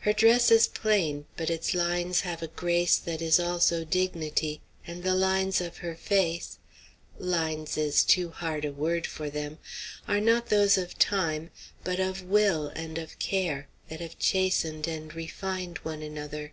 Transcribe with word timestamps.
Her 0.00 0.12
dress 0.12 0.50
is 0.50 0.66
plain, 0.66 1.24
but 1.38 1.48
its 1.48 1.72
lines 1.74 2.20
have 2.20 2.42
a 2.42 2.48
grace 2.48 2.98
that 2.98 3.22
is 3.22 3.40
also 3.40 3.82
dignity; 3.82 4.60
and 4.86 5.02
the 5.02 5.14
lines 5.14 5.58
of 5.62 5.78
her 5.78 5.94
face 5.96 6.58
lines 7.18 7.78
is 7.78 8.04
too 8.04 8.28
hard 8.30 8.66
a 8.66 8.72
word 8.72 9.06
for 9.06 9.30
them 9.30 9.56
are 10.06 10.20
not 10.20 10.50
those 10.50 10.76
of 10.76 10.98
time, 10.98 11.50
but 11.82 11.98
of 11.98 12.24
will 12.24 12.66
and 12.76 12.98
of 12.98 13.18
care, 13.18 13.68
that 13.88 14.02
have 14.02 14.18
chastened 14.18 14.86
and 14.86 15.14
refined 15.14 15.78
one 15.78 16.02
another. 16.02 16.52